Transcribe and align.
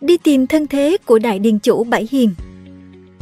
Đi 0.00 0.16
tìm 0.16 0.46
thân 0.46 0.66
thế 0.66 0.96
của 1.04 1.18
đại 1.18 1.38
điền 1.38 1.58
chủ 1.58 1.84
Bảy 1.84 2.08
Hiền 2.10 2.34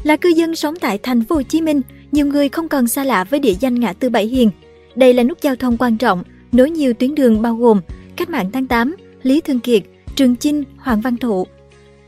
Là 0.02 0.16
cư 0.16 0.28
dân 0.28 0.54
sống 0.54 0.74
tại 0.80 0.98
thành 0.98 1.24
phố 1.24 1.34
Hồ 1.34 1.42
Chí 1.42 1.60
Minh, 1.60 1.80
nhiều 2.12 2.26
người 2.26 2.48
không 2.48 2.68
còn 2.68 2.88
xa 2.88 3.04
lạ 3.04 3.24
với 3.24 3.40
địa 3.40 3.54
danh 3.60 3.80
ngã 3.80 3.92
tư 3.92 4.08
Bảy 4.08 4.26
Hiền. 4.26 4.50
Đây 4.94 5.14
là 5.14 5.22
nút 5.22 5.38
giao 5.42 5.56
thông 5.56 5.76
quan 5.76 5.96
trọng, 5.96 6.22
nối 6.52 6.70
nhiều 6.70 6.94
tuyến 6.94 7.14
đường 7.14 7.42
bao 7.42 7.56
gồm 7.56 7.80
Cách 8.16 8.30
mạng 8.30 8.50
tháng 8.52 8.66
8, 8.66 8.96
Lý 9.22 9.40
Thương 9.40 9.60
Kiệt, 9.60 9.82
Trường 10.16 10.36
Chinh, 10.36 10.64
Hoàng 10.76 11.00
Văn 11.00 11.16
Thụ. 11.16 11.46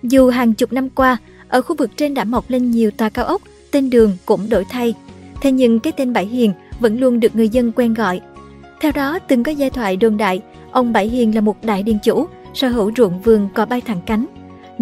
Dù 0.03 0.31
hàng 0.31 0.55
chục 0.55 0.73
năm 0.73 0.91
qua, 0.91 1.17
ở 1.49 1.63
khu 1.63 1.77
vực 1.77 1.91
trên 1.97 2.15
đã 2.15 2.25
mọc 2.25 2.51
lên 2.51 2.71
nhiều 2.71 2.91
tòa 2.91 3.09
cao 3.09 3.25
ốc, 3.25 3.43
tên 3.71 3.91
đường 3.91 4.17
cũng 4.27 4.49
đổi 4.51 4.65
thay. 4.65 4.95
Thế 5.43 5.53
nhưng 5.53 5.81
cái 5.81 5.93
tên 5.93 6.13
Bảy 6.13 6.27
Hiền 6.27 6.53
vẫn 6.81 7.01
luôn 7.01 7.21
được 7.21 7.37
người 7.37 7.49
dân 7.49 7.73
quen 7.73 7.95
gọi. 7.95 8.21
Theo 8.81 8.93
đó, 8.93 9.19
từng 9.19 9.43
có 9.43 9.53
giai 9.53 9.71
thoại 9.71 9.97
đồn 9.97 10.17
đại, 10.17 10.41
ông 10.71 10.93
Bảy 10.93 11.09
Hiền 11.09 11.35
là 11.35 11.41
một 11.41 11.65
đại 11.65 11.83
điền 11.83 11.99
chủ, 12.05 12.27
sở 12.55 12.69
hữu 12.69 12.93
ruộng 12.97 13.23
vườn 13.23 13.49
có 13.55 13.67
bay 13.67 13.81
thẳng 13.81 14.01
cánh. 14.07 14.27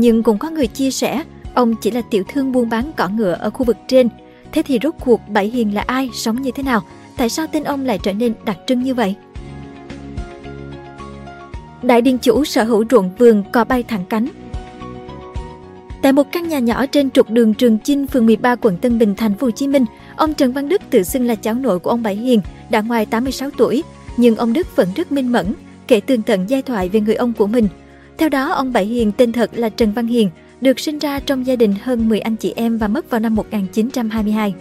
Nhưng 0.01 0.23
cũng 0.23 0.39
có 0.39 0.51
người 0.51 0.67
chia 0.67 0.91
sẻ, 0.91 1.23
ông 1.55 1.75
chỉ 1.75 1.91
là 1.91 2.03
tiểu 2.11 2.25
thương 2.29 2.53
buôn 2.53 2.69
bán 2.69 2.93
cỏ 2.97 3.09
ngựa 3.09 3.33
ở 3.33 3.51
khu 3.51 3.65
vực 3.65 3.77
trên. 3.89 4.09
Thế 4.53 4.63
thì 4.63 4.79
rốt 4.83 4.95
cuộc 5.01 5.21
Bảy 5.29 5.47
Hiền 5.47 5.75
là 5.75 5.85
ai, 5.87 6.11
sống 6.13 6.43
như 6.43 6.51
thế 6.51 6.63
nào? 6.63 6.83
Tại 7.17 7.29
sao 7.29 7.47
tên 7.53 7.65
ông 7.65 7.85
lại 7.85 7.99
trở 8.03 8.13
nên 8.13 8.35
đặc 8.45 8.59
trưng 8.67 8.83
như 8.83 8.95
vậy? 8.95 9.15
Đại 11.83 12.01
điền 12.01 12.19
chủ 12.19 12.45
sở 12.45 12.65
hữu 12.65 12.85
ruộng 12.91 13.11
vườn 13.19 13.43
cò 13.53 13.65
bay 13.65 13.83
thẳng 13.83 14.05
cánh. 14.09 14.29
Tại 16.03 16.13
một 16.13 16.33
căn 16.33 16.49
nhà 16.49 16.59
nhỏ 16.59 16.87
trên 16.87 17.11
trục 17.11 17.31
đường 17.31 17.55
Trường 17.55 17.79
Chinh, 17.79 18.07
phường 18.07 18.27
13, 18.27 18.57
quận 18.57 18.77
Tân 18.77 18.99
Bình, 18.99 19.15
thành 19.15 19.35
phố 19.35 19.47
Hồ 19.47 19.51
Chí 19.51 19.69
Minh, 19.69 19.85
ông 20.17 20.35
Trần 20.35 20.53
Văn 20.53 20.69
Đức 20.69 20.83
tự 20.91 21.03
xưng 21.03 21.27
là 21.27 21.35
cháu 21.35 21.55
nội 21.55 21.79
của 21.79 21.91
ông 21.91 22.03
Bảy 22.03 22.17
Hiền, 22.17 22.41
đã 22.71 22.81
ngoài 22.81 23.07
86 23.07 23.51
tuổi, 23.59 23.83
nhưng 24.17 24.37
ông 24.37 24.53
Đức 24.53 24.77
vẫn 24.77 24.89
rất 24.97 25.13
minh 25.13 25.33
mẫn, 25.33 25.55
kể 25.87 26.01
tường 26.01 26.23
tận 26.23 26.45
giai 26.49 26.63
thoại 26.63 26.89
về 26.89 27.01
người 27.01 27.15
ông 27.15 27.33
của 27.33 27.47
mình. 27.47 27.69
Theo 28.19 28.29
đó, 28.29 28.53
ông 28.53 28.73
Bảy 28.73 28.85
Hiền 28.85 29.13
tên 29.13 29.33
thật 29.33 29.51
là 29.55 29.69
Trần 29.69 29.93
Văn 29.93 30.07
Hiền, 30.07 30.31
được 30.61 30.81
sinh 30.81 30.99
ra 30.99 31.21
trong 31.21 31.47
gia 31.47 31.57
đình 31.57 31.75
hơn 31.83 32.09
10 32.09 32.21
anh 32.21 32.37
chị 32.37 32.53
em 32.57 32.79
và 32.79 32.89
mất 32.89 33.11
vào 33.11 33.21
năm 33.21 33.35
1922. 33.35 34.55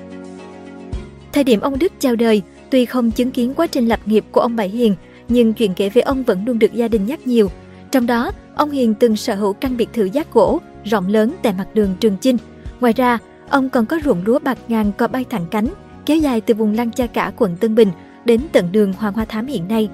Thời 1.34 1.44
điểm 1.44 1.60
ông 1.60 1.80
Đức 1.80 1.94
chào 2.00 2.16
đời, 2.16 2.42
tuy 2.70 2.86
không 2.86 3.12
chứng 3.12 3.32
kiến 3.32 3.54
quá 3.54 3.68
trình 3.68 3.88
lập 3.88 4.00
nghiệp 4.06 4.26
của 4.32 4.42
ông 4.42 4.56
Bảy 4.56 4.70
Hiền, 4.70 4.96
nhưng 5.30 5.54
chuyện 5.54 5.74
kể 5.74 5.90
về 5.90 6.02
ông 6.02 6.24
vẫn 6.24 6.46
luôn 6.46 6.60
được 6.60 6.74
gia 6.74 6.88
đình 6.88 7.06
nhắc 7.06 7.28
nhiều. 7.28 7.52
Trong 7.92 8.06
đó, 8.06 8.32
ông 8.56 8.72
Hiền 8.72 8.94
từng 8.94 9.16
sở 9.16 9.36
hữu 9.36 9.54
căn 9.54 9.78
biệt 9.78 9.90
thự 9.94 10.06
giác 10.06 10.34
gỗ 10.34 10.60
rộng 10.86 11.08
lớn 11.08 11.36
tại 11.44 11.54
mặt 11.58 11.68
đường 11.74 11.96
Trường 12.00 12.18
Chinh. 12.22 12.38
Ngoài 12.80 12.94
ra, 12.94 13.18
ông 13.50 13.70
còn 13.70 13.86
có 13.86 14.00
ruộng 14.06 14.24
lúa 14.26 14.40
bạc 14.40 14.58
ngàn 14.68 14.92
có 14.98 15.08
bay 15.08 15.26
thẳng 15.30 15.46
cánh, 15.52 15.68
kéo 16.06 16.18
dài 16.18 16.42
từ 16.42 16.54
vùng 16.54 16.74
Lăng 16.74 16.92
Cha 16.92 17.08
Cả 17.08 17.32
quận 17.38 17.58
Tân 17.60 17.76
Bình 17.76 17.90
đến 18.26 18.42
tận 18.52 18.72
đường 18.72 18.94
Hoàng 18.94 19.14
Hoa 19.14 19.26
Thám 19.26 19.48
hiện 19.48 19.68
nay. 19.68 19.90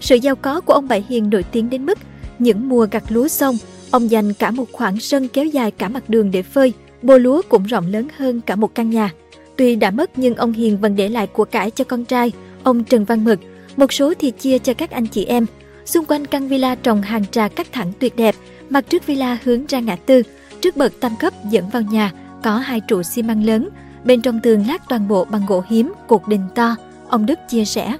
Sự 0.00 0.16
giàu 0.16 0.36
có 0.36 0.60
của 0.60 0.72
ông 0.72 0.88
Bảy 0.88 1.04
Hiền 1.08 1.30
nổi 1.30 1.42
tiếng 1.42 1.70
đến 1.70 1.86
mức 1.86 1.98
những 2.38 2.68
mùa 2.68 2.86
gặt 2.90 3.04
lúa 3.08 3.28
xong, 3.28 3.56
ông 3.90 4.10
dành 4.10 4.34
cả 4.34 4.50
một 4.50 4.72
khoảng 4.72 5.00
sân 5.00 5.28
kéo 5.28 5.44
dài 5.44 5.70
cả 5.70 5.88
mặt 5.88 6.08
đường 6.08 6.30
để 6.30 6.42
phơi, 6.42 6.72
bô 7.02 7.18
lúa 7.18 7.42
cũng 7.48 7.64
rộng 7.64 7.86
lớn 7.86 8.08
hơn 8.16 8.40
cả 8.40 8.56
một 8.56 8.74
căn 8.74 8.90
nhà. 8.90 9.10
Tuy 9.56 9.76
đã 9.76 9.90
mất 9.90 10.10
nhưng 10.16 10.34
ông 10.34 10.52
Hiền 10.52 10.78
vẫn 10.78 10.96
để 10.96 11.08
lại 11.08 11.26
của 11.26 11.44
cải 11.44 11.70
cho 11.70 11.84
con 11.84 12.04
trai, 12.04 12.32
ông 12.62 12.84
Trần 12.84 13.04
Văn 13.04 13.24
Mực, 13.24 13.40
một 13.76 13.92
số 13.92 14.14
thì 14.18 14.30
chia 14.30 14.58
cho 14.58 14.74
các 14.74 14.90
anh 14.90 15.06
chị 15.06 15.24
em. 15.24 15.46
Xung 15.84 16.04
quanh 16.04 16.26
căn 16.26 16.48
villa 16.48 16.74
trồng 16.74 17.02
hàng 17.02 17.24
trà 17.30 17.48
cắt 17.48 17.66
thẳng 17.72 17.92
tuyệt 17.98 18.16
đẹp, 18.16 18.34
mặt 18.70 18.84
trước 18.88 19.06
villa 19.06 19.38
hướng 19.44 19.66
ra 19.66 19.80
ngã 19.80 19.96
tư, 19.96 20.22
trước 20.60 20.76
bậc 20.76 21.00
tam 21.00 21.12
cấp 21.20 21.32
dẫn 21.50 21.68
vào 21.68 21.82
nhà 21.82 22.12
có 22.42 22.56
hai 22.56 22.80
trụ 22.80 23.02
xi 23.02 23.22
măng 23.22 23.44
lớn, 23.44 23.68
bên 24.04 24.22
trong 24.22 24.40
tường 24.40 24.64
lát 24.68 24.88
toàn 24.88 25.08
bộ 25.08 25.24
bằng 25.24 25.42
gỗ 25.46 25.62
hiếm, 25.68 25.92
cột 26.06 26.28
đình 26.28 26.42
to, 26.54 26.76
ông 27.08 27.26
Đức 27.26 27.38
chia 27.48 27.64
sẻ. 27.64 27.96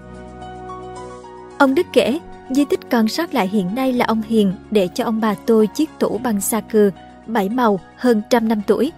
Ông 1.59 1.75
Đức 1.75 1.87
kể, 1.93 2.19
di 2.55 2.65
tích 2.65 2.81
còn 2.91 3.09
sót 3.09 3.35
lại 3.35 3.49
hiện 3.49 3.75
nay 3.75 3.93
là 3.93 4.05
ông 4.05 4.23
Hiền 4.29 4.53
để 4.71 4.89
cho 4.95 5.05
ông 5.05 5.21
bà 5.21 5.35
tôi 5.35 5.67
chiếc 5.67 5.91
tủ 5.99 6.19
bằng 6.19 6.41
sa 6.41 6.61
cừ, 6.61 6.91
bảy 7.27 7.49
màu, 7.49 7.81
hơn 7.97 8.23
trăm 8.31 8.49
năm 8.49 8.63
tuổi. 8.67 8.93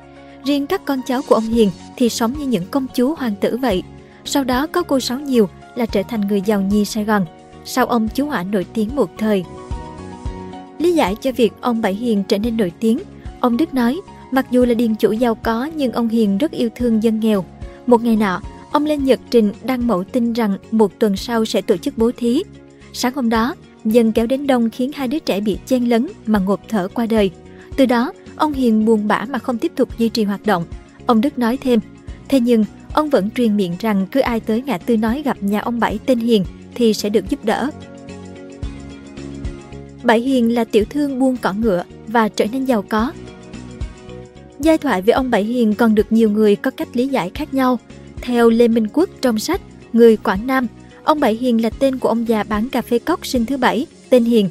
Riêng 0.44 0.66
các 0.66 0.84
con 0.84 1.00
cháu 1.06 1.20
của 1.28 1.34
ông 1.34 1.44
Hiền 1.44 1.70
thì 1.96 2.08
sống 2.08 2.34
như 2.38 2.46
những 2.46 2.66
công 2.70 2.86
chúa 2.94 3.14
hoàng 3.14 3.34
tử 3.40 3.56
vậy. 3.56 3.82
Sau 4.24 4.44
đó 4.44 4.66
có 4.66 4.82
cô 4.82 5.00
Sáu 5.00 5.20
Nhiều 5.20 5.48
là 5.74 5.86
trở 5.86 6.02
thành 6.02 6.20
người 6.20 6.40
giàu 6.40 6.60
nhi 6.60 6.84
Sài 6.84 7.04
Gòn. 7.04 7.26
Sau 7.64 7.86
ông 7.86 8.08
chú 8.08 8.26
hỏa 8.26 8.42
nổi 8.42 8.66
tiếng 8.74 8.96
một 8.96 9.10
thời. 9.18 9.44
Lý 10.78 10.92
giải 10.92 11.14
cho 11.20 11.32
việc 11.32 11.52
ông 11.60 11.80
Bảy 11.80 11.94
Hiền 11.94 12.24
trở 12.28 12.38
nên 12.38 12.56
nổi 12.56 12.72
tiếng, 12.80 12.98
ông 13.40 13.56
Đức 13.56 13.74
nói, 13.74 14.00
mặc 14.30 14.46
dù 14.50 14.64
là 14.64 14.74
điền 14.74 14.94
chủ 14.94 15.12
giàu 15.12 15.34
có 15.34 15.68
nhưng 15.76 15.92
ông 15.92 16.08
Hiền 16.08 16.38
rất 16.38 16.52
yêu 16.52 16.68
thương 16.74 17.02
dân 17.02 17.20
nghèo. 17.20 17.44
Một 17.86 18.04
ngày 18.04 18.16
nọ, 18.16 18.40
ông 18.72 18.84
lên 18.84 19.04
nhật 19.04 19.20
trình 19.30 19.52
đăng 19.62 19.86
mẫu 19.86 20.04
tin 20.04 20.32
rằng 20.32 20.56
một 20.70 20.92
tuần 20.98 21.16
sau 21.16 21.44
sẽ 21.44 21.62
tổ 21.62 21.76
chức 21.76 21.98
bố 21.98 22.10
thí. 22.16 22.42
Sáng 22.98 23.14
hôm 23.14 23.28
đó, 23.28 23.54
dân 23.84 24.12
kéo 24.12 24.26
đến 24.26 24.46
đông 24.46 24.70
khiến 24.70 24.90
hai 24.94 25.08
đứa 25.08 25.18
trẻ 25.18 25.40
bị 25.40 25.58
chen 25.66 25.84
lấn 25.84 26.08
mà 26.26 26.38
ngộp 26.38 26.60
thở 26.68 26.88
qua 26.94 27.06
đời. 27.06 27.30
Từ 27.76 27.86
đó, 27.86 28.12
ông 28.36 28.52
Hiền 28.52 28.84
buồn 28.84 29.08
bã 29.08 29.26
mà 29.28 29.38
không 29.38 29.58
tiếp 29.58 29.72
tục 29.76 29.98
duy 29.98 30.08
trì 30.08 30.24
hoạt 30.24 30.46
động. 30.46 30.64
Ông 31.06 31.20
Đức 31.20 31.38
nói 31.38 31.56
thêm, 31.56 31.80
thế 32.28 32.40
nhưng 32.40 32.64
ông 32.92 33.10
vẫn 33.10 33.30
truyền 33.30 33.56
miệng 33.56 33.72
rằng 33.78 34.06
cứ 34.12 34.20
ai 34.20 34.40
tới 34.40 34.62
ngã 34.62 34.78
tư 34.78 34.96
nói 34.96 35.22
gặp 35.24 35.42
nhà 35.42 35.60
ông 35.60 35.80
Bảy 35.80 35.98
tên 36.06 36.18
Hiền 36.18 36.44
thì 36.74 36.94
sẽ 36.94 37.08
được 37.08 37.28
giúp 37.28 37.44
đỡ. 37.44 37.70
Bảy 40.02 40.20
Hiền 40.20 40.54
là 40.54 40.64
tiểu 40.64 40.84
thương 40.90 41.18
buôn 41.18 41.36
cỏ 41.36 41.52
ngựa 41.52 41.84
và 42.06 42.28
trở 42.28 42.44
nên 42.52 42.64
giàu 42.64 42.82
có. 42.82 43.12
Giai 44.60 44.78
thoại 44.78 45.02
về 45.02 45.12
ông 45.12 45.30
Bảy 45.30 45.44
Hiền 45.44 45.74
còn 45.74 45.94
được 45.94 46.12
nhiều 46.12 46.30
người 46.30 46.56
có 46.56 46.70
cách 46.70 46.88
lý 46.92 47.08
giải 47.08 47.30
khác 47.34 47.54
nhau. 47.54 47.78
Theo 48.20 48.50
Lê 48.50 48.68
Minh 48.68 48.86
Quốc 48.92 49.10
trong 49.20 49.38
sách 49.38 49.60
Người 49.92 50.16
Quảng 50.16 50.46
Nam, 50.46 50.66
ông 51.06 51.20
Bảy 51.20 51.34
Hiền 51.34 51.62
là 51.62 51.70
tên 51.70 51.98
của 51.98 52.08
ông 52.08 52.28
già 52.28 52.42
bán 52.42 52.68
cà 52.68 52.82
phê 52.82 52.98
cốc 52.98 53.26
sinh 53.26 53.46
thứ 53.46 53.56
bảy, 53.56 53.86
tên 54.10 54.24
Hiền. 54.24 54.48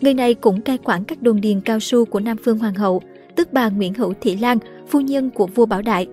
Người 0.00 0.14
này 0.14 0.34
cũng 0.34 0.60
cai 0.60 0.78
quản 0.78 1.04
các 1.04 1.22
đồn 1.22 1.40
điền 1.40 1.60
cao 1.60 1.80
su 1.80 2.04
của 2.04 2.20
Nam 2.20 2.36
Phương 2.44 2.58
Hoàng 2.58 2.74
hậu, 2.74 3.02
tức 3.36 3.52
bà 3.52 3.68
Nguyễn 3.68 3.94
Hữu 3.94 4.14
Thị 4.20 4.36
Lan, 4.36 4.58
phu 4.88 5.00
nhân 5.00 5.30
của 5.30 5.46
vua 5.46 5.66
Bảo 5.66 5.82
Đại. 5.82 6.06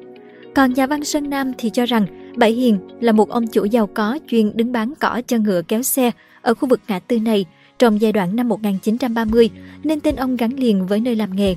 Còn 0.55 0.73
nhà 0.73 0.87
văn 0.87 1.03
Sơn 1.03 1.29
Nam 1.29 1.51
thì 1.57 1.69
cho 1.69 1.85
rằng 1.85 2.33
Bảy 2.35 2.51
Hiền 2.51 2.79
là 3.01 3.11
một 3.11 3.29
ông 3.29 3.47
chủ 3.47 3.65
giàu 3.65 3.87
có 3.87 4.19
chuyên 4.27 4.57
đứng 4.57 4.71
bán 4.71 4.93
cỏ 4.99 5.21
cho 5.27 5.37
ngựa 5.37 5.61
kéo 5.61 5.83
xe 5.83 6.11
ở 6.41 6.53
khu 6.53 6.69
vực 6.69 6.79
ngã 6.87 6.99
tư 6.99 7.19
này 7.19 7.45
trong 7.79 8.01
giai 8.01 8.11
đoạn 8.11 8.35
năm 8.35 8.47
1930 8.47 9.49
nên 9.83 9.99
tên 9.99 10.15
ông 10.15 10.37
gắn 10.37 10.53
liền 10.59 10.87
với 10.87 10.99
nơi 10.99 11.15
làm 11.15 11.35
nghề. 11.35 11.55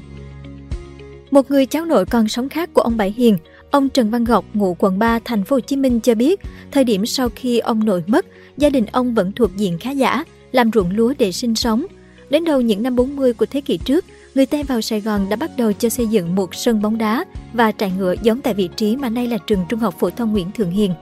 Một 1.31 1.50
người 1.50 1.66
cháu 1.66 1.84
nội 1.84 2.06
còn 2.06 2.28
sống 2.28 2.49
khác 2.49 2.70
của 2.75 2.82
ông 2.82 2.97
Bảy 2.97 3.15
Hiền, 3.16 3.38
ông 3.71 3.89
Trần 3.89 4.11
Văn 4.11 4.25
Ngọc, 4.25 4.45
ngụ 4.55 4.77
quận 4.79 4.99
3, 4.99 5.19
thành 5.25 5.45
phố 5.45 5.56
Hồ 5.56 5.61
Chí 5.61 5.77
Minh 5.77 6.01
cho 6.01 6.15
biết, 6.15 6.41
thời 6.71 6.84
điểm 6.84 7.06
sau 7.06 7.29
khi 7.34 7.59
ông 7.59 7.84
nội 7.84 8.05
mất, 8.06 8.27
gia 8.56 8.71
đình 8.71 8.87
ông 8.87 9.15
vẫn 9.15 9.33
thuộc 9.33 9.56
diện 9.56 9.79
khá 9.79 9.91
giả, 9.91 10.25
làm 10.53 10.71
ruộng 10.75 10.97
lúa 10.97 11.15
để 11.19 11.33
sinh 11.33 11.55
sống. 11.55 11.87
Đến 12.31 12.45
đầu 12.45 12.61
những 12.61 12.83
năm 12.83 12.97
40 12.97 13.33
của 13.33 13.47
thế 13.47 13.61
kỷ 13.61 13.79
trước, 13.79 14.05
người 14.34 14.47
Tây 14.47 14.62
vào 14.62 14.81
Sài 14.81 15.01
Gòn 15.01 15.27
đã 15.29 15.37
bắt 15.37 15.51
đầu 15.56 15.73
cho 15.73 15.89
xây 15.89 16.06
dựng 16.06 16.34
một 16.34 16.55
sân 16.55 16.83
bóng 16.83 16.99
đá 16.99 17.25
và 17.53 17.73
trại 17.73 17.93
ngựa 17.99 18.15
giống 18.23 18.41
tại 18.41 18.55
vị 18.55 18.69
trí 18.77 18.97
mà 18.97 19.09
nay 19.09 19.27
là 19.27 19.39
trường 19.47 19.65
trung 19.69 19.81
học 19.81 19.95
phổ 19.99 20.11
thông 20.11 20.33
Nguyễn 20.33 20.53
Thượng 20.53 20.71
Hiền. 20.71 20.95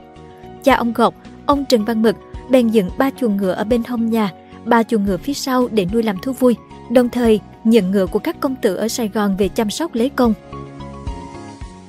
Cha 0.63 0.75
ông 0.75 0.93
Gọc, 0.93 1.15
ông 1.45 1.65
Trần 1.69 1.85
Văn 1.85 2.01
Mực, 2.01 2.15
bèn 2.49 2.69
dựng 2.69 2.89
ba 2.97 3.09
chuồng 3.19 3.37
ngựa 3.37 3.51
ở 3.51 3.63
bên 3.63 3.83
hông 3.87 4.09
nhà, 4.09 4.31
ba 4.65 4.83
chuồng 4.83 5.05
ngựa 5.05 5.17
phía 5.17 5.33
sau 5.33 5.67
để 5.71 5.85
nuôi 5.93 6.03
làm 6.03 6.17
thú 6.21 6.31
vui, 6.33 6.55
đồng 6.91 7.09
thời 7.09 7.39
nhận 7.63 7.91
ngựa 7.91 8.05
của 8.05 8.19
các 8.19 8.39
công 8.39 8.55
tử 8.61 8.75
ở 8.75 8.87
Sài 8.87 9.07
Gòn 9.07 9.37
về 9.37 9.47
chăm 9.47 9.69
sóc 9.69 9.95
lấy 9.95 10.09
công. 10.09 10.33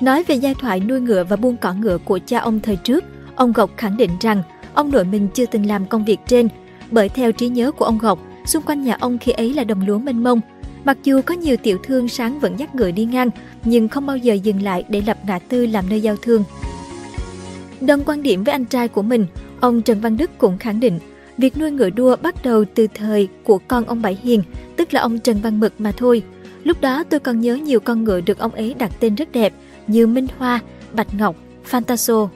Nói 0.01 0.23
về 0.23 0.35
giai 0.35 0.55
thoại 0.55 0.81
nuôi 0.81 1.01
ngựa 1.01 1.25
và 1.25 1.37
buôn 1.37 1.57
cỏ 1.57 1.73
ngựa 1.73 1.99
của 1.99 2.19
cha 2.27 2.39
ông 2.39 2.61
thời 2.61 2.77
trước, 2.77 3.05
ông 3.37 3.53
Gọc 3.53 3.77
khẳng 3.77 3.97
định 3.97 4.11
rằng 4.21 4.43
ông 4.75 4.91
nội 4.91 5.05
mình 5.05 5.29
chưa 5.35 5.47
từng 5.47 5.67
làm 5.67 5.87
công 5.87 6.05
việc 6.05 6.19
trên, 6.27 6.49
bởi 6.91 7.09
theo 7.09 7.33
trí 7.33 7.49
nhớ 7.49 7.71
của 7.71 7.85
ông 7.85 7.99
Gọc, 7.99 8.19
xung 8.47 8.63
quanh 8.63 8.83
nhà 8.83 8.97
ông 9.01 9.19
khi 9.19 9.33
ấy 9.33 9.55
là 9.55 9.65
đồng 9.65 9.87
lúa 9.87 9.99
mênh 9.99 10.23
mông. 10.23 10.41
Mặc 10.85 10.99
dù 11.05 11.21
có 11.23 11.35
nhiều 11.35 11.57
tiểu 11.57 11.79
thương 11.83 12.09
sáng 12.09 12.41
vẫn 12.41 12.57
dắt 12.57 12.75
ngựa 12.75 12.91
đi 12.91 13.05
ngang, 13.05 13.31
nhưng 13.65 13.89
không 13.89 14.07
bao 14.07 14.17
giờ 14.17 14.35
dừng 14.35 14.63
lại 14.63 14.85
để 14.89 15.03
lập 15.07 15.19
ngã 15.27 15.39
tư 15.39 15.67
làm 15.67 15.85
nơi 15.89 16.01
giao 16.01 16.17
thương. 16.23 16.45
Đồng 17.81 18.05
quan 18.05 18.23
điểm 18.23 18.45
với 18.45 18.53
anh 18.53 18.65
trai 18.65 18.89
của 18.89 19.03
mình, 19.03 19.27
ông 19.61 19.83
Trần 19.83 20.01
Văn 20.01 20.17
Đức 20.17 20.31
cũng 20.39 20.59
khẳng 20.59 20.81
định 20.81 20.99
Việc 21.39 21.59
nuôi 21.59 21.71
ngựa 21.71 21.91
đua 21.91 22.17
bắt 22.17 22.35
đầu 22.43 22.65
từ 22.75 22.87
thời 22.95 23.29
của 23.45 23.59
con 23.59 23.85
ông 23.85 24.03
Bảy 24.03 24.19
Hiền, 24.23 24.43
tức 24.77 24.95
là 24.95 25.01
ông 25.01 25.19
Trần 25.19 25.41
Văn 25.43 25.61
Mực 25.61 25.81
mà 25.81 25.93
thôi. 25.97 26.23
Lúc 26.65 26.81
đó 26.81 27.05
tôi 27.05 27.21
còn 27.21 27.41
nhớ 27.41 27.55
nhiều 27.55 27.81
con 27.81 28.05
ngựa 28.05 28.21
được 28.21 28.39
ông 28.39 28.53
ấy 28.53 28.75
đặt 28.79 28.93
tên 29.01 29.15
rất 29.15 29.33
đẹp 29.33 29.53
như 29.89 30.07
Minh 30.07 30.27
Hoa, 30.39 30.61
Bạch 30.93 31.15
Ngọc, 31.15 31.37
Fantaso. 31.71 32.29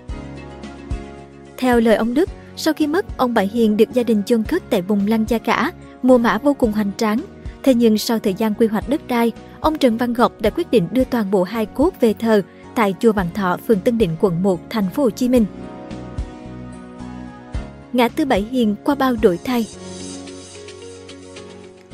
Theo 1.56 1.80
lời 1.80 1.96
ông 1.96 2.14
Đức, 2.14 2.28
sau 2.56 2.74
khi 2.74 2.86
mất, 2.86 3.18
ông 3.18 3.34
Bảy 3.34 3.46
Hiền 3.46 3.76
được 3.76 3.92
gia 3.92 4.02
đình 4.02 4.22
chôn 4.26 4.42
cất 4.42 4.62
tại 4.70 4.82
vùng 4.82 5.06
Lăng 5.06 5.24
Gia 5.28 5.38
Cả, 5.38 5.72
mùa 6.02 6.18
mã 6.18 6.38
vô 6.38 6.54
cùng 6.54 6.72
hoành 6.72 6.90
tráng. 6.96 7.20
Thế 7.62 7.74
nhưng 7.74 7.98
sau 7.98 8.18
thời 8.18 8.34
gian 8.34 8.54
quy 8.54 8.66
hoạch 8.66 8.88
đất 8.88 9.08
đai, 9.08 9.32
ông 9.60 9.78
Trần 9.78 9.96
Văn 9.96 10.12
Ngọc 10.12 10.40
đã 10.40 10.50
quyết 10.50 10.70
định 10.70 10.88
đưa 10.92 11.04
toàn 11.04 11.30
bộ 11.30 11.42
hai 11.42 11.66
cốt 11.66 11.90
về 12.00 12.12
thờ 12.12 12.42
tại 12.74 12.94
chùa 13.00 13.12
Vạn 13.12 13.26
Thọ, 13.34 13.56
phường 13.68 13.80
Tân 13.80 13.98
Định, 13.98 14.16
quận 14.20 14.42
1, 14.42 14.60
thành 14.70 14.90
phố 14.90 15.02
Hồ 15.02 15.10
Chí 15.10 15.28
Minh 15.28 15.46
ngã 17.92 18.08
tư 18.08 18.24
Bảy 18.24 18.42
Hiền 18.42 18.74
qua 18.84 18.94
bao 18.94 19.16
đổi 19.22 19.38
thay. 19.44 19.66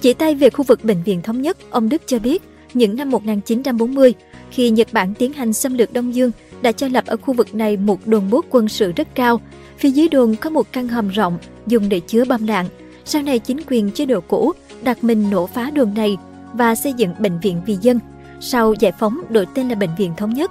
Chỉ 0.01 0.13
tay 0.15 0.35
về 0.35 0.51
khu 0.51 0.65
vực 0.65 0.85
Bệnh 0.85 1.03
viện 1.03 1.23
Thống 1.23 1.43
nhất, 1.43 1.57
ông 1.71 1.89
Đức 1.89 2.03
cho 2.07 2.19
biết, 2.19 2.43
những 2.75 2.97
năm 2.97 3.11
1940, 3.11 4.15
khi 4.51 4.71
Nhật 4.71 4.89
Bản 4.93 5.15
tiến 5.15 5.33
hành 5.33 5.53
xâm 5.53 5.75
lược 5.75 5.93
Đông 5.93 6.15
Dương, 6.15 6.31
đã 6.63 6.73
cho 6.73 6.89
lập 6.89 7.07
ở 7.07 7.17
khu 7.17 7.35
vực 7.35 7.55
này 7.55 7.77
một 7.77 8.07
đồn 8.07 8.31
bốt 8.31 8.45
quân 8.51 8.69
sự 8.69 8.93
rất 8.93 9.15
cao. 9.15 9.41
Phía 9.79 9.91
dưới 9.91 10.09
đồn 10.09 10.37
có 10.37 10.51
một 10.51 10.67
căn 10.73 10.89
hầm 10.89 11.09
rộng 11.09 11.39
dùng 11.67 11.89
để 11.89 12.01
chứa 12.01 12.25
bom 12.25 12.47
đạn. 12.47 12.67
Sau 13.05 13.23
này 13.23 13.39
chính 13.39 13.61
quyền 13.67 13.91
chế 13.91 14.07
độ 14.07 14.21
cũ 14.21 14.53
đặt 14.83 15.05
mình 15.05 15.31
nổ 15.31 15.47
phá 15.47 15.71
đồn 15.71 15.95
này. 15.95 16.17
và 16.53 16.75
xây 16.75 16.93
dựng 16.93 17.15
bệnh 17.19 17.41
viện 17.41 17.61
vì 17.67 17.77
dân. 17.81 17.99
Sau 18.41 18.73
giải 18.73 18.93
phóng 18.99 19.21
đổi 19.29 19.47
tên 19.55 19.69
là 19.69 19.75
Bệnh 19.75 19.91
viện 19.99 20.13
Thống 20.17 20.35
nhất. 20.35 20.51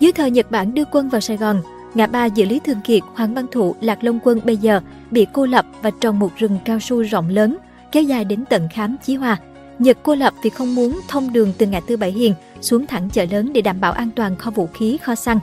Dưới 0.00 0.12
thời 0.12 0.30
Nhật 0.30 0.50
Bản 0.50 0.74
đưa 0.74 0.84
quân 0.92 1.08
vào 1.08 1.20
Sài 1.20 1.36
Gòn, 1.36 1.62
ngã 1.94 2.06
ba 2.06 2.24
giữa 2.24 2.44
Lý 2.44 2.58
Thường 2.58 2.80
Kiệt, 2.84 3.02
Hoàng 3.14 3.34
Văn 3.34 3.46
Thụ, 3.52 3.74
Lạc 3.80 4.04
Long 4.04 4.18
Quân 4.22 4.40
bây 4.44 4.56
giờ 4.56 4.80
bị 5.10 5.26
cô 5.32 5.46
lập 5.46 5.66
và 5.82 5.90
trồng 6.00 6.18
một 6.18 6.30
rừng 6.36 6.58
cao 6.64 6.80
su 6.80 7.02
rộng 7.02 7.28
lớn, 7.28 7.56
kéo 7.92 8.02
dài 8.02 8.24
đến 8.24 8.44
tận 8.50 8.68
khám 8.74 8.96
Chí 9.04 9.14
Hòa. 9.14 9.38
Nhật 9.80 9.98
cô 10.02 10.14
lập 10.14 10.34
vì 10.42 10.50
không 10.50 10.74
muốn 10.74 11.00
thông 11.08 11.32
đường 11.32 11.52
từ 11.58 11.66
ngã 11.66 11.80
tư 11.80 11.96
Bảy 11.96 12.12
Hiền 12.12 12.34
xuống 12.60 12.86
thẳng 12.86 13.10
chợ 13.10 13.26
lớn 13.30 13.52
để 13.52 13.60
đảm 13.60 13.80
bảo 13.80 13.92
an 13.92 14.10
toàn 14.16 14.36
kho 14.36 14.50
vũ 14.50 14.66
khí, 14.66 14.98
kho 15.02 15.14
xăng. 15.14 15.38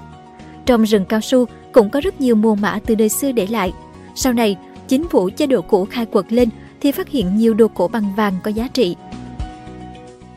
Trong 0.66 0.84
rừng 0.84 1.06
cao 1.06 1.22
su 1.22 1.46
cũng 1.72 1.90
có 1.90 2.02
rất 2.02 2.22
nhiều 2.22 2.36
mồ 2.36 2.56
mã 2.56 2.80
từ 2.86 2.96
đời 2.96 3.10
xưa 3.10 3.32
để 3.32 3.48
lại. 3.48 3.74
Sau 4.16 4.34
này, 4.34 4.58
chính 4.88 5.08
phủ 5.08 5.30
chế 5.30 5.48
độ 5.48 5.62
cũ 5.62 5.88
khai 5.90 6.06
quật 6.06 6.34
lên 6.34 6.50
thì 6.82 6.92
phát 6.92 7.10
hiện 7.10 7.38
nhiều 7.38 7.54
đồ 7.54 7.68
cổ 7.68 7.88
bằng 7.88 8.16
vàng 8.16 8.34
có 8.44 8.52
giá 8.52 8.68
trị. 8.68 8.96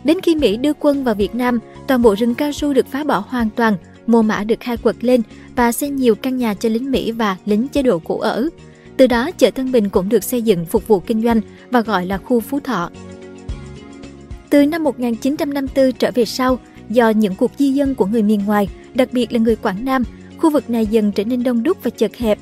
Đến 0.05 0.21
khi 0.21 0.35
Mỹ 0.35 0.57
đưa 0.57 0.73
quân 0.73 1.05
vào 1.05 1.15
Việt 1.15 1.35
Nam, 1.35 1.59
toàn 1.87 2.03
bộ 2.03 2.17
rừng 2.17 2.35
cao 2.35 2.53
su 2.53 2.73
được 2.73 2.87
phá 2.87 3.05
bỏ 3.05 3.25
hoàn 3.29 3.51
toàn, 3.51 3.77
mồ 4.07 4.23
mã 4.23 4.45
được 4.45 4.61
khai 4.61 4.77
quật 4.77 4.97
lên 5.05 5.23
và 5.57 5.73
xây 5.73 5.91
nhiều 5.91 6.15
căn 6.15 6.37
nhà 6.37 6.55
cho 6.55 6.69
lính 6.69 6.91
Mỹ 6.91 7.13
và 7.13 7.37
lính 7.45 7.69
chế 7.69 7.83
độ 7.83 7.99
cũ 7.99 8.19
ở. 8.19 8.49
Từ 8.97 9.07
đó, 9.07 9.31
chợ 9.39 9.51
Tân 9.51 9.73
Bình 9.73 9.89
cũng 9.89 10.09
được 10.09 10.25
xây 10.25 10.43
dựng 10.43 10.67
phục 10.67 10.89
vụ 10.89 11.01
kinh 11.01 11.23
doanh 11.23 11.41
và 11.71 11.81
gọi 11.81 12.07
là 12.07 12.19
khu 12.19 12.41
Phú 12.41 12.61
Thọ. 12.61 12.91
Từ 14.51 14.67
năm 14.67 14.85
1954 14.85 15.93
trở 15.93 16.11
về 16.15 16.25
sau, 16.25 16.59
do 16.89 17.11
những 17.11 17.35
cuộc 17.35 17.51
di 17.59 17.71
dân 17.71 17.95
của 17.95 18.07
người 18.07 18.23
miền 18.23 18.41
ngoài, 18.47 18.69
đặc 18.95 19.09
biệt 19.13 19.33
là 19.33 19.39
người 19.39 19.57
Quảng 19.57 19.85
Nam, 19.85 20.05
khu 20.39 20.51
vực 20.51 20.71
này 20.71 20.87
dần 20.87 21.13
trở 21.13 21.25
nên 21.25 21.43
đông 21.43 21.63
đúc 21.63 21.79
và 21.83 21.91
chật 21.91 22.17
hẹp. 22.17 22.39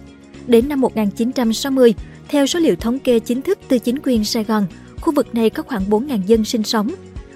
Đến 0.46 0.68
năm 0.68 0.80
1960, 0.80 1.94
theo 2.28 2.46
số 2.46 2.58
liệu 2.58 2.76
thống 2.76 2.98
kê 2.98 3.18
chính 3.18 3.42
thức 3.42 3.58
từ 3.68 3.78
chính 3.78 3.98
quyền 4.04 4.24
Sài 4.24 4.44
Gòn, 4.44 4.66
khu 5.00 5.12
vực 5.12 5.34
này 5.34 5.50
có 5.50 5.62
khoảng 5.62 5.84
4.000 5.90 6.22
dân 6.26 6.44
sinh 6.44 6.62
sống. 6.62 6.90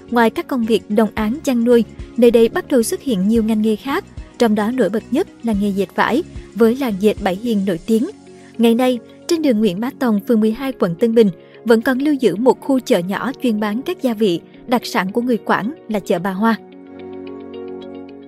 Ngoài 0.09 0.29
các 0.29 0.47
công 0.47 0.65
việc 0.65 0.89
đồng 0.89 1.09
án 1.15 1.37
chăn 1.43 1.63
nuôi, 1.63 1.83
nơi 2.17 2.31
đây 2.31 2.49
bắt 2.49 2.67
đầu 2.67 2.83
xuất 2.83 3.01
hiện 3.01 3.27
nhiều 3.27 3.43
ngành 3.43 3.61
nghề 3.61 3.75
khác, 3.75 4.05
trong 4.37 4.55
đó 4.55 4.71
nổi 4.71 4.89
bật 4.89 5.03
nhất 5.11 5.27
là 5.43 5.53
nghề 5.61 5.69
dệt 5.69 5.95
vải, 5.95 6.23
với 6.55 6.75
làng 6.75 6.93
dệt 6.99 7.15
Bảy 7.23 7.35
Hiền 7.35 7.65
nổi 7.65 7.79
tiếng. 7.85 8.09
Ngày 8.57 8.75
nay, 8.75 8.99
trên 9.27 9.41
đường 9.41 9.59
Nguyễn 9.59 9.79
Bá 9.79 9.89
Tòng, 9.99 10.19
phường 10.27 10.39
12, 10.39 10.71
quận 10.71 10.95
Tân 10.95 11.15
Bình, 11.15 11.29
vẫn 11.65 11.81
còn 11.81 11.99
lưu 11.99 12.13
giữ 12.13 12.35
một 12.35 12.61
khu 12.61 12.79
chợ 12.79 12.99
nhỏ 12.99 13.31
chuyên 13.43 13.59
bán 13.59 13.81
các 13.81 14.01
gia 14.01 14.13
vị, 14.13 14.41
đặc 14.67 14.85
sản 14.85 15.11
của 15.11 15.21
người 15.21 15.37
Quảng 15.37 15.73
là 15.89 15.99
chợ 15.99 16.19
Bà 16.19 16.31
Hoa. 16.31 16.55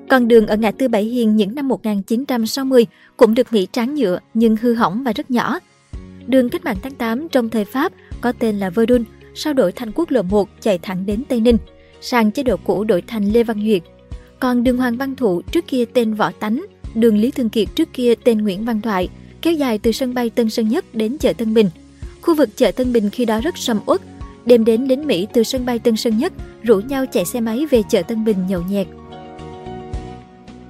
Con 0.10 0.28
đường 0.28 0.48
ở 0.48 0.58
ngã 0.58 0.72
tư 0.72 0.88
Bảy 0.88 1.04
Hiền 1.04 1.36
những 1.36 1.56
năm 1.56 1.68
1960 1.68 2.86
cũng 3.18 3.34
được 3.34 3.54
Mỹ 3.54 3.68
tráng 3.72 3.96
nhựa 3.96 4.20
nhưng 4.34 4.56
hư 4.56 4.74
hỏng 4.74 5.04
và 5.04 5.14
rất 5.14 5.32
nhỏ. 5.32 5.60
Đường 6.28 6.50
cách 6.50 6.66
mạng 6.66 6.78
tháng 6.84 6.94
8 6.94 7.30
trong 7.30 7.50
thời 7.50 7.66
Pháp 7.66 7.94
có 8.22 8.32
tên 8.32 8.60
là 8.60 8.70
Verdun, 8.70 9.04
sau 9.36 9.54
đổi 9.54 9.72
thành 9.72 9.92
quốc 9.96 10.12
lộ 10.12 10.22
1 10.22 10.50
chạy 10.62 10.78
thẳng 10.78 11.06
đến 11.06 11.24
Tây 11.30 11.40
Ninh, 11.40 11.58
sang 12.02 12.32
chế 12.32 12.44
độ 12.44 12.58
cũ 12.58 12.84
đổi 12.84 13.02
thành 13.02 13.32
Lê 13.32 13.44
Văn 13.44 13.62
Duyệt. 13.68 13.82
Còn 14.40 14.64
đường 14.64 14.78
Hoàng 14.78 14.98
Văn 14.98 15.16
Thụ 15.16 15.42
trước 15.42 15.68
kia 15.68 15.86
tên 15.86 16.14
Võ 16.14 16.32
Tánh, 16.32 16.66
đường 16.96 17.18
Lý 17.18 17.32
Thường 17.32 17.50
Kiệt 17.50 17.68
trước 17.76 17.94
kia 17.94 18.14
tên 18.24 18.38
Nguyễn 18.38 18.66
Văn 18.66 18.82
Thoại, 18.82 19.10
kéo 19.42 19.54
dài 19.54 19.78
từ 19.78 19.92
sân 19.92 20.14
bay 20.14 20.30
Tân 20.30 20.50
Sơn 20.50 20.70
Nhất 20.70 20.86
đến 20.94 21.18
chợ 21.18 21.34
Tân 21.34 21.54
Bình. 21.54 21.70
Khu 22.22 22.36
vực 22.36 22.50
chợ 22.56 22.72
Tân 22.72 22.94
Bình 22.94 23.10
khi 23.10 23.26
đó 23.26 23.42
rất 23.42 23.58
sầm 23.58 23.80
uất, 23.86 24.02
đêm 24.46 24.66
đến 24.66 24.84
lính 24.84 25.08
Mỹ 25.08 25.28
từ 25.34 25.44
sân 25.44 25.66
bay 25.66 25.80
Tân 25.80 25.96
Sơn 25.96 26.18
Nhất 26.18 26.34
rủ 26.64 26.80
nhau 26.80 27.06
chạy 27.06 27.26
xe 27.26 27.40
máy 27.40 27.66
về 27.70 27.82
chợ 27.90 28.02
Tân 28.02 28.26
Bình 28.26 28.48
nhậu 28.48 28.62
nhẹt. 28.62 28.88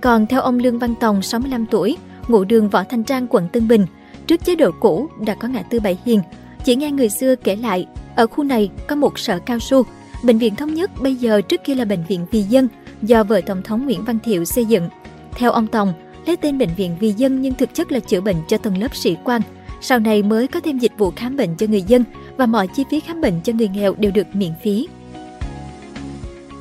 Còn 0.02 0.28
theo 0.28 0.42
ông 0.42 0.60
Lương 0.60 0.80
Văn 0.80 0.96
Tòng, 1.00 1.22
65 1.22 1.66
tuổi, 1.66 1.98
ngụ 2.28 2.44
đường 2.44 2.70
Võ 2.70 2.84
Thanh 2.84 3.04
Trang, 3.04 3.28
quận 3.28 3.48
Tân 3.50 3.68
Bình, 3.68 3.86
trước 4.28 4.46
chế 4.46 4.56
độ 4.56 4.72
cũ 4.80 5.08
đã 5.26 5.36
có 5.36 5.48
ngã 5.48 5.62
tư 5.62 5.80
Bảy 5.80 5.98
Hiền. 6.06 6.22
Chỉ 6.64 6.76
nghe 6.76 6.92
người 6.92 7.10
xưa 7.10 7.36
kể 7.36 7.56
lại, 7.56 7.86
ở 8.16 8.28
khu 8.28 8.44
này 8.44 8.70
có 8.88 8.96
một 8.96 9.20
sở 9.20 9.40
cao 9.40 9.60
su. 9.60 9.84
Bệnh 10.24 10.38
viện 10.38 10.56
thống 10.56 10.74
nhất 10.74 10.92
bây 11.02 11.16
giờ 11.16 11.42
trước 11.42 11.64
kia 11.64 11.76
là 11.76 11.86
bệnh 11.86 12.04
viện 12.08 12.26
vì 12.32 12.42
dân, 12.42 12.68
do 13.02 13.24
vợ 13.24 13.42
Tổng 13.46 13.62
thống 13.64 13.86
Nguyễn 13.86 14.04
Văn 14.06 14.20
Thiệu 14.24 14.46
xây 14.46 14.66
dựng. 14.66 14.90
Theo 15.32 15.52
ông 15.52 15.68
Tòng, 15.68 15.94
lấy 16.26 16.38
tên 16.38 16.58
bệnh 16.58 16.76
viện 16.78 16.98
vì 17.00 17.12
dân 17.12 17.42
nhưng 17.42 17.54
thực 17.54 17.74
chất 17.74 17.92
là 17.92 18.00
chữa 18.00 18.22
bệnh 18.22 18.38
cho 18.48 18.58
tầng 18.58 18.78
lớp 18.78 18.96
sĩ 18.96 19.18
quan. 19.24 19.42
Sau 19.82 20.00
này 20.00 20.24
mới 20.24 20.48
có 20.48 20.60
thêm 20.60 20.78
dịch 20.78 20.92
vụ 20.98 21.12
khám 21.16 21.38
bệnh 21.38 21.56
cho 21.56 21.68
người 21.68 21.82
dân 21.82 22.04
và 22.38 22.46
mọi 22.46 22.68
chi 22.68 22.84
phí 22.92 23.00
khám 23.00 23.22
bệnh 23.22 23.42
cho 23.44 23.54
người 23.54 23.68
nghèo 23.68 23.96
đều 23.96 24.12
được 24.12 24.28
miễn 24.34 24.52
phí. 24.64 24.88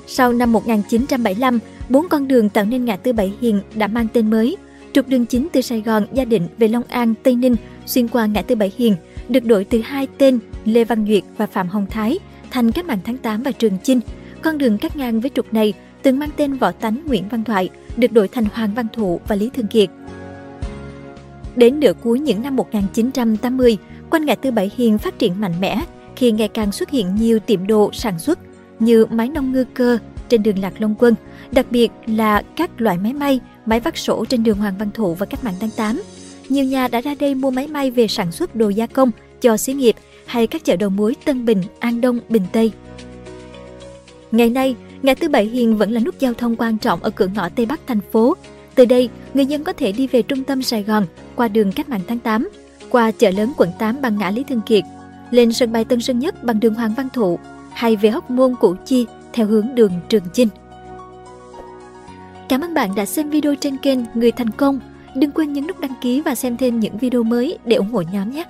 Sau 0.06 0.32
năm 0.32 0.52
1975, 0.52 1.58
bốn 1.88 2.08
con 2.08 2.28
đường 2.28 2.48
tạo 2.48 2.64
nên 2.64 2.84
ngã 2.84 2.96
tư 2.96 3.12
Bảy 3.12 3.32
Hiền 3.40 3.60
đã 3.74 3.86
mang 3.86 4.06
tên 4.12 4.30
mới. 4.30 4.56
Trục 4.92 5.08
đường 5.08 5.26
chính 5.26 5.48
từ 5.52 5.60
Sài 5.60 5.80
Gòn, 5.80 6.06
Gia 6.12 6.24
Định 6.24 6.48
về 6.58 6.68
Long 6.68 6.82
An, 6.88 7.14
Tây 7.22 7.36
Ninh 7.36 7.56
xuyên 7.86 8.08
qua 8.08 8.26
ngã 8.26 8.42
tư 8.42 8.54
Bảy 8.54 8.72
Hiền 8.78 8.96
được 9.28 9.44
đổi 9.44 9.64
từ 9.64 9.80
hai 9.80 10.08
tên 10.18 10.38
Lê 10.64 10.84
Văn 10.84 11.06
Duyệt 11.08 11.24
và 11.36 11.46
Phạm 11.46 11.68
Hồng 11.68 11.86
Thái 11.90 12.18
thành 12.50 12.72
cách 12.72 12.86
mạng 12.86 12.98
tháng 13.04 13.16
8 13.16 13.42
và 13.42 13.52
Trường 13.52 13.78
Chinh. 13.82 14.00
Con 14.42 14.58
đường 14.58 14.78
cắt 14.78 14.96
ngang 14.96 15.20
với 15.20 15.30
trục 15.34 15.54
này 15.54 15.72
từng 16.02 16.18
mang 16.18 16.30
tên 16.36 16.54
Võ 16.54 16.70
Tánh 16.72 17.00
Nguyễn 17.06 17.28
Văn 17.28 17.44
Thoại 17.44 17.68
được 17.96 18.12
đổi 18.12 18.28
thành 18.28 18.44
Hoàng 18.52 18.74
Văn 18.74 18.86
Thụ 18.92 19.20
và 19.28 19.36
Lý 19.36 19.50
Thường 19.54 19.66
Kiệt. 19.66 19.90
Đến 21.56 21.80
nửa 21.80 21.92
cuối 22.02 22.20
những 22.20 22.42
năm 22.42 22.56
1980, 22.56 23.76
quanh 24.10 24.24
ngã 24.24 24.34
tư 24.34 24.50
Bảy 24.50 24.70
Hiền 24.76 24.98
phát 24.98 25.18
triển 25.18 25.40
mạnh 25.40 25.60
mẽ 25.60 25.84
khi 26.16 26.32
ngày 26.32 26.48
càng 26.48 26.72
xuất 26.72 26.90
hiện 26.90 27.14
nhiều 27.14 27.38
tiệm 27.38 27.66
đồ 27.66 27.90
sản 27.92 28.18
xuất 28.18 28.38
như 28.78 29.06
máy 29.10 29.28
nông 29.28 29.52
ngư 29.52 29.64
cơ 29.74 29.98
trên 30.28 30.42
đường 30.42 30.58
Lạc 30.58 30.72
Long 30.78 30.94
Quân, 30.98 31.14
đặc 31.52 31.66
biệt 31.70 31.92
là 32.06 32.42
các 32.56 32.80
loại 32.80 32.98
máy 32.98 33.12
may, 33.12 33.40
máy 33.66 33.80
vắt 33.80 33.98
sổ 33.98 34.24
trên 34.24 34.44
đường 34.44 34.58
Hoàng 34.58 34.74
Văn 34.78 34.90
Thụ 34.94 35.14
và 35.14 35.26
cách 35.26 35.44
mạng 35.44 35.54
tháng 35.60 35.70
8. 35.76 36.02
Nhiều 36.48 36.64
nhà 36.64 36.88
đã 36.88 37.00
ra 37.00 37.14
đây 37.20 37.34
mua 37.34 37.50
máy 37.50 37.66
may 37.68 37.90
về 37.90 38.08
sản 38.08 38.32
xuất 38.32 38.56
đồ 38.56 38.68
gia 38.68 38.86
công 38.86 39.10
cho 39.40 39.56
xí 39.56 39.72
nghiệp 39.72 39.96
hay 40.26 40.46
các 40.46 40.64
chợ 40.64 40.76
đầu 40.76 40.90
mối 40.90 41.16
Tân 41.24 41.44
Bình, 41.44 41.62
An 41.78 42.00
Đông, 42.00 42.20
Bình 42.28 42.46
Tây. 42.52 42.72
Ngày 44.32 44.50
nay, 44.50 44.76
ngã 45.02 45.14
tư 45.14 45.28
Bảy 45.28 45.44
Hiền 45.44 45.76
vẫn 45.76 45.92
là 45.92 46.00
nút 46.00 46.14
giao 46.18 46.34
thông 46.34 46.56
quan 46.56 46.78
trọng 46.78 47.02
ở 47.02 47.10
cửa 47.10 47.28
ngõ 47.34 47.48
Tây 47.48 47.66
Bắc 47.66 47.80
thành 47.86 48.00
phố. 48.12 48.36
Từ 48.74 48.84
đây, 48.84 49.08
người 49.34 49.46
dân 49.46 49.64
có 49.64 49.72
thể 49.72 49.92
đi 49.92 50.06
về 50.06 50.22
trung 50.22 50.44
tâm 50.44 50.62
Sài 50.62 50.82
Gòn 50.82 51.06
qua 51.36 51.48
đường 51.48 51.72
Cách 51.72 51.88
mạng 51.88 52.00
tháng 52.08 52.18
8, 52.18 52.48
qua 52.90 53.10
chợ 53.10 53.30
lớn 53.30 53.52
quận 53.56 53.70
8 53.78 54.02
bằng 54.02 54.18
ngã 54.18 54.30
Lý 54.30 54.44
Thường 54.44 54.60
Kiệt, 54.66 54.84
lên 55.30 55.52
sân 55.52 55.72
bay 55.72 55.84
Tân 55.84 56.00
Sơn 56.00 56.18
Nhất 56.18 56.44
bằng 56.44 56.60
đường 56.60 56.74
Hoàng 56.74 56.94
Văn 56.96 57.08
Thụ 57.12 57.38
hay 57.72 57.96
về 57.96 58.10
Hóc 58.10 58.30
Môn 58.30 58.54
Củ 58.60 58.74
Chi 58.84 59.06
theo 59.32 59.46
hướng 59.46 59.74
đường 59.74 59.92
Trường 60.08 60.24
Chinh. 60.32 60.48
Cảm 62.48 62.60
ơn 62.60 62.74
bạn 62.74 62.94
đã 62.94 63.06
xem 63.06 63.30
video 63.30 63.54
trên 63.54 63.76
kênh 63.76 63.98
Người 64.14 64.32
Thành 64.32 64.50
Công. 64.50 64.80
Đừng 65.16 65.30
quên 65.30 65.52
nhấn 65.52 65.66
nút 65.66 65.80
đăng 65.80 65.94
ký 66.00 66.20
và 66.20 66.34
xem 66.34 66.56
thêm 66.56 66.80
những 66.80 66.98
video 66.98 67.22
mới 67.22 67.58
để 67.64 67.76
ủng 67.76 67.92
hộ 67.92 68.02
nhóm 68.12 68.30
nhé! 68.30 68.44